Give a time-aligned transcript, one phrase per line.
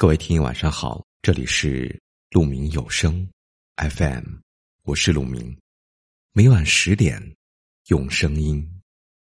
[0.00, 2.00] 各位听友晚上好，这里是
[2.30, 3.28] 鹿鸣有声
[3.76, 4.24] FM，
[4.84, 5.54] 我是鹿鸣，
[6.32, 7.36] 每晚十点
[7.88, 8.66] 用声音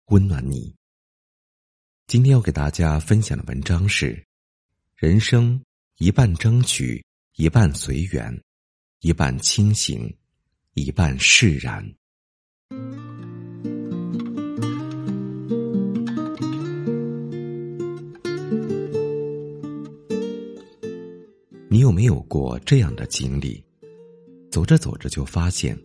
[0.09, 0.77] 温暖你。
[2.07, 4.23] 今天要给大家分享的文章是：
[4.96, 5.59] 人生
[5.96, 7.03] 一半争取，
[7.37, 8.38] 一半随缘，
[8.99, 10.15] 一半清醒，
[10.74, 11.90] 一半释然。
[21.73, 23.62] 你有没有过这样的经历？
[24.51, 25.78] 走着走着就发现，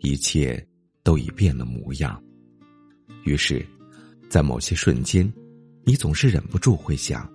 [0.00, 0.66] 一切
[1.04, 2.20] 都已变了模样。
[3.22, 3.64] 于是，
[4.28, 5.32] 在某些瞬间，
[5.84, 7.32] 你总是忍不住会想：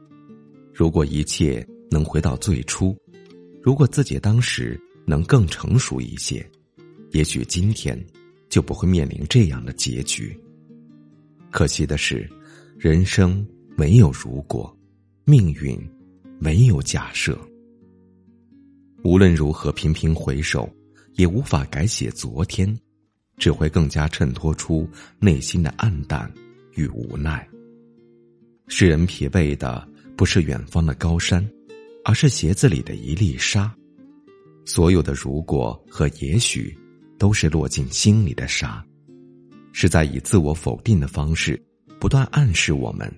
[0.73, 2.93] 如果一切能回到最初，
[3.61, 6.45] 如果自己当时能更成熟一些，
[7.11, 7.97] 也许今天
[8.49, 10.37] 就不会面临这样的结局。
[11.51, 12.29] 可惜的是，
[12.77, 13.47] 人生
[13.77, 14.77] 没有如果，
[15.23, 15.79] 命运
[16.37, 17.39] 没有假设。
[19.03, 20.73] 无论如何频频回首，
[21.15, 22.73] 也无法改写昨天，
[23.35, 24.87] 只会更加衬托出
[25.19, 26.31] 内心的暗淡
[26.75, 27.45] 与无奈。
[28.69, 31.45] 使人疲惫的不是远方的高山，
[32.05, 33.75] 而是鞋子里的一粒沙。
[34.63, 36.73] 所有的如果和也许，
[37.19, 38.81] 都是落进心里的沙，
[39.73, 41.61] 是在以自我否定的方式，
[41.99, 43.13] 不断暗示我们，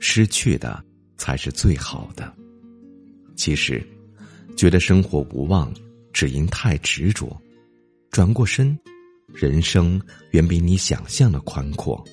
[0.00, 0.84] 失去的
[1.16, 2.30] 才是最好的。
[3.36, 3.82] 其实。
[4.56, 5.72] 觉得生活无望，
[6.12, 7.34] 只因太执着。
[8.10, 8.78] 转过身，
[9.32, 10.00] 人生
[10.32, 12.04] 远比你想象的宽阔。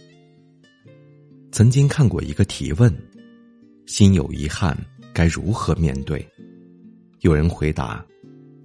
[1.52, 2.96] 曾经看过一个提问：
[3.86, 4.78] 心有遗憾，
[5.14, 6.26] 该如何面对？
[7.22, 8.06] 有人回答：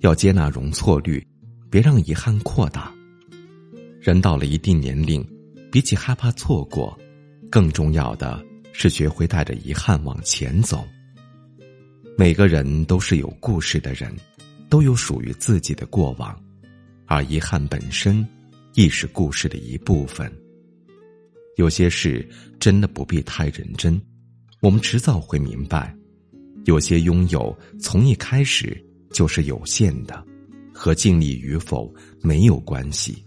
[0.01, 1.27] 要接纳容错率，
[1.70, 2.92] 别让遗憾扩大。
[4.01, 5.27] 人到了一定年龄，
[5.70, 6.98] 比起害怕错过，
[7.51, 10.84] 更重要的是学会带着遗憾往前走。
[12.23, 14.15] 每个人都是有故事的人，
[14.69, 16.41] 都有属于自己的过往，
[17.05, 18.25] 而遗憾本身
[18.75, 20.33] 亦是故事的一部分。
[21.57, 22.24] 有些事
[22.61, 24.01] 真的不必太认真，
[24.61, 25.92] 我们迟早会明白。
[26.64, 28.80] 有些拥有从一开始
[29.11, 30.25] 就是有限的，
[30.73, 33.20] 和尽力与否没有关系。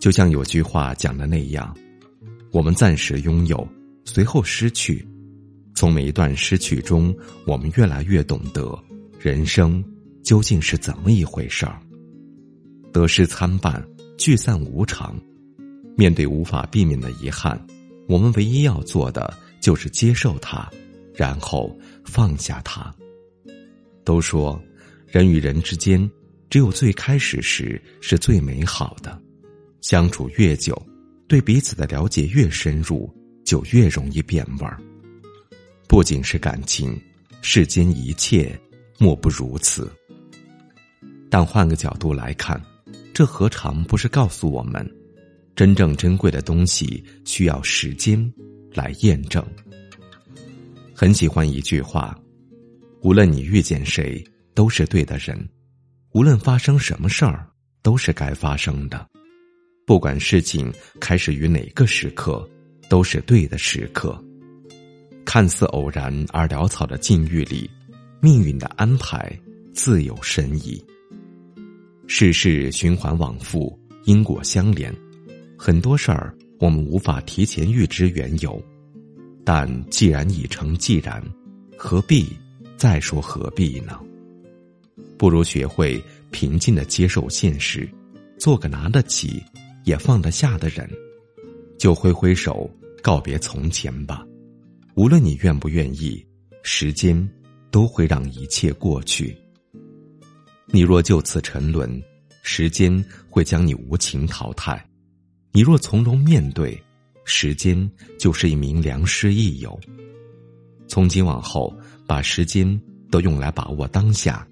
[0.00, 1.72] 就像有句话讲的那样，
[2.50, 3.64] 我们暂时拥有，
[4.04, 5.06] 随后失去。
[5.74, 7.14] 从每一段失去中，
[7.46, 8.78] 我们越来越懂得
[9.18, 9.84] 人生
[10.22, 11.80] 究竟是怎么一回事儿。
[12.92, 13.84] 得失参半，
[14.16, 15.20] 聚散无常。
[15.96, 17.60] 面对无法避免的遗憾，
[18.08, 20.68] 我们唯一要做的就是接受它，
[21.14, 22.94] 然后放下它。
[24.04, 24.60] 都说，
[25.06, 26.08] 人与人之间，
[26.50, 29.20] 只有最开始时是最美好的。
[29.80, 30.80] 相处越久，
[31.26, 33.12] 对彼此的了解越深入，
[33.44, 34.80] 就越容易变味儿。
[35.86, 37.00] 不仅是感情，
[37.42, 38.58] 世间一切
[38.98, 39.90] 莫不如此。
[41.30, 42.60] 但换个角度来看，
[43.12, 44.88] 这何尝不是告诉我们，
[45.54, 48.32] 真正珍贵的东西需要时间
[48.72, 49.44] 来验证。
[50.94, 52.18] 很喜欢一句话：
[53.02, 54.24] 无论你遇见谁，
[54.54, 55.36] 都是对的人；
[56.12, 57.48] 无论发生什么事儿，
[57.82, 59.06] 都是该发生的。
[59.86, 62.48] 不管事情开始于哪个时刻，
[62.88, 64.18] 都是对的时刻。
[65.24, 67.68] 看似偶然而潦草的境遇里，
[68.20, 69.36] 命运的安排
[69.72, 70.82] 自有深意。
[72.06, 74.94] 世事循环往复，因果相连，
[75.58, 78.62] 很多事儿我们无法提前预知缘由，
[79.44, 81.22] 但既然已成既然，
[81.76, 82.28] 何必
[82.76, 83.98] 再说何必呢？
[85.16, 87.88] 不如学会平静的接受现实，
[88.38, 89.42] 做个拿得起
[89.84, 90.88] 也放得下的人，
[91.78, 92.70] 就挥挥手
[93.02, 94.24] 告别从前吧。
[94.96, 96.24] 无论你愿不愿意，
[96.62, 97.28] 时间
[97.72, 99.36] 都会让一切过去。
[100.66, 102.00] 你若就此沉沦，
[102.44, 104.78] 时间会将你无情淘汰；
[105.50, 106.80] 你若从容面对，
[107.24, 107.90] 时间
[108.20, 109.78] 就是一名良师益友。
[110.86, 111.76] 从今往后，
[112.06, 112.80] 把时间
[113.10, 114.46] 都用来把握当下，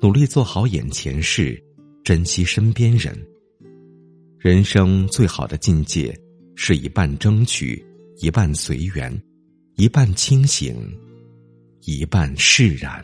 [0.00, 1.60] 努力做好眼前事，
[2.04, 3.18] 珍惜身边人。
[4.38, 6.16] 人生最好的境界，
[6.54, 7.84] 是一半争取，
[8.18, 9.20] 一半随缘。
[9.80, 10.76] 一半清醒，
[11.86, 13.02] 一半释然。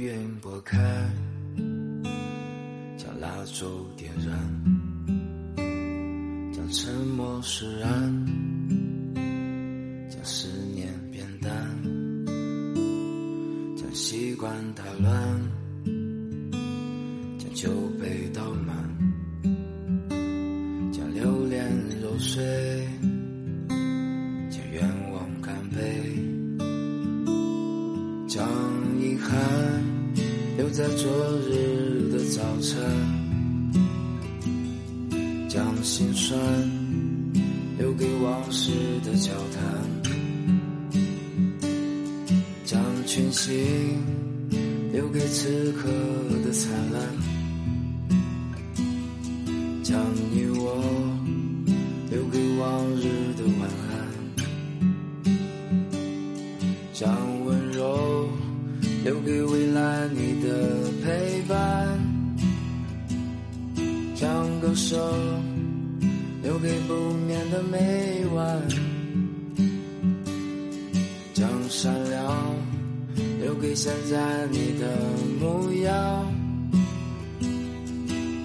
[0.00, 0.78] 云拨开，
[2.96, 4.34] 将蜡烛点燃，
[6.50, 7.90] 将沉默释然，
[10.08, 11.52] 将思念变淡，
[13.76, 15.12] 将习惯打乱，
[17.38, 17.70] 将酒
[18.00, 18.74] 杯倒满，
[20.90, 21.70] 将留恋
[22.00, 22.88] 揉碎，
[30.80, 31.12] 在昨
[31.46, 32.80] 日的早晨，
[35.46, 36.40] 将心酸
[37.78, 38.72] 留给往事
[39.04, 39.60] 的交谈，
[42.64, 43.62] 将全心
[44.90, 45.90] 留给此刻
[46.46, 47.02] 的灿烂，
[64.90, 65.42] 将歌声
[66.42, 66.94] 留给不
[67.24, 68.60] 眠的每晚，
[71.32, 72.56] 将善良
[73.40, 74.98] 留给现在你的
[75.40, 76.26] 模样，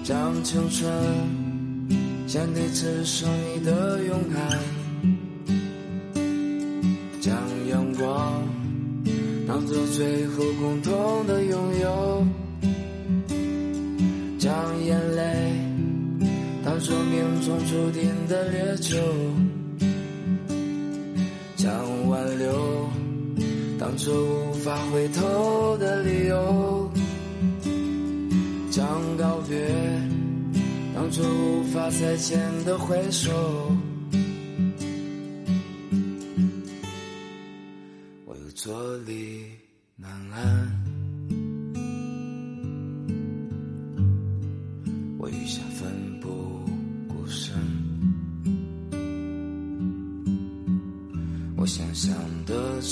[0.04, 0.88] 将青春
[2.28, 4.60] 献给此生你的勇敢，
[7.20, 7.36] 将
[7.68, 8.40] 阳光
[9.48, 11.65] 当做最后共同的拥
[18.26, 18.96] 的烈酒，
[21.56, 22.88] 将挽留
[23.78, 24.12] 当作
[24.50, 26.90] 无法回头的理由，
[28.70, 29.56] 将告别
[30.94, 33.30] 当作无法再见的挥手。
[38.24, 39.44] 我又坐立
[39.94, 40.65] 难安，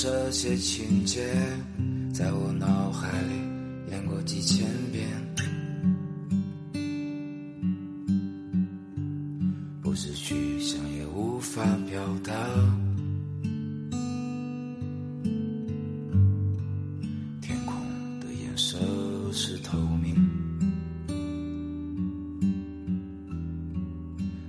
[0.05, 1.35] 这些情节，
[2.12, 5.09] 在我脑海里演过几千遍，
[9.81, 12.35] 不是去想也无法表达。
[17.41, 17.75] 天空
[18.21, 18.77] 的颜色
[19.33, 20.15] 是透明，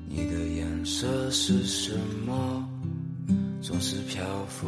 [0.10, 2.70] 你的颜色是什么？
[3.62, 4.68] 总是漂浮